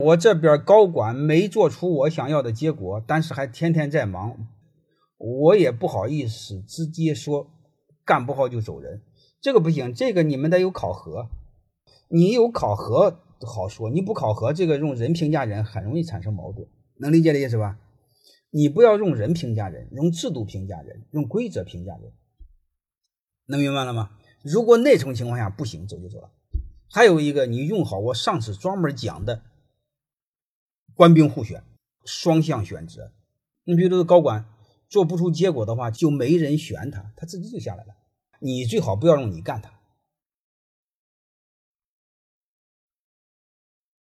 [0.00, 4.48] 我这边高管没做出我想要的结果，但是还天天在忙，
[5.18, 7.50] 我也不好意思直接说
[8.02, 9.02] 干不好就走人，
[9.42, 11.28] 这个不行，这个你们得有考核，
[12.08, 17.78] 你有考核好说，你不考核，这个用人评价人很容易产生矛盾，能理解这意思吧？
[18.48, 22.10] 你不要用人评价人，用制度评价人，用规则评价人，
[23.44, 24.12] 能明白了吗？
[24.42, 26.30] 如果那种情况下不行，走就走了。
[26.90, 29.42] 还有一个，你用好我上次专门讲的。
[31.00, 31.62] 官兵互选，
[32.04, 33.10] 双向选择。
[33.64, 34.44] 你比如说高管
[34.86, 37.94] 做不出结果的话，就没人选他，他自己就下来了。
[38.38, 39.79] 你最好不要用你干他。